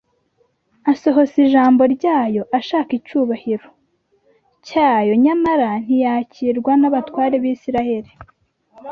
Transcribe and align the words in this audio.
asohoza 0.91 1.35
ijambo 1.45 1.81
ryayo, 1.95 2.41
ashaka 2.57 2.91
icyubahil-o 2.99 3.69
cyayo, 4.67 5.11
nyamara 5.23 5.69
ntiyakilwa 5.83 6.71
n'abatware 6.77 7.35
b'Isiraeli; 7.43 8.11